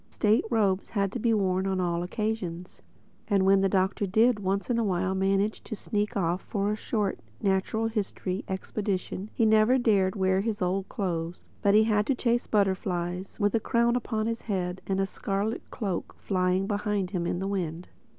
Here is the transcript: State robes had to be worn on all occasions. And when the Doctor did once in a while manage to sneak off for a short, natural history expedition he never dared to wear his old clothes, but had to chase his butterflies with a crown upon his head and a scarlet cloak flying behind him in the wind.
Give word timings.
State 0.09 0.43
robes 0.49 0.89
had 0.89 1.11
to 1.11 1.19
be 1.19 1.31
worn 1.31 1.67
on 1.67 1.79
all 1.79 2.01
occasions. 2.01 2.81
And 3.27 3.45
when 3.45 3.61
the 3.61 3.69
Doctor 3.69 4.07
did 4.07 4.39
once 4.39 4.67
in 4.67 4.79
a 4.79 4.83
while 4.83 5.13
manage 5.13 5.61
to 5.65 5.75
sneak 5.75 6.17
off 6.17 6.41
for 6.41 6.71
a 6.71 6.75
short, 6.75 7.19
natural 7.39 7.85
history 7.85 8.43
expedition 8.47 9.29
he 9.35 9.45
never 9.45 9.77
dared 9.77 10.13
to 10.13 10.19
wear 10.19 10.41
his 10.41 10.59
old 10.59 10.89
clothes, 10.89 11.51
but 11.61 11.75
had 11.75 12.07
to 12.07 12.15
chase 12.15 12.45
his 12.45 12.47
butterflies 12.47 13.39
with 13.39 13.53
a 13.53 13.59
crown 13.59 13.95
upon 13.95 14.25
his 14.25 14.41
head 14.41 14.81
and 14.87 14.99
a 14.99 15.05
scarlet 15.05 15.61
cloak 15.69 16.15
flying 16.17 16.65
behind 16.65 17.11
him 17.11 17.27
in 17.27 17.37
the 17.37 17.47
wind. 17.47 17.87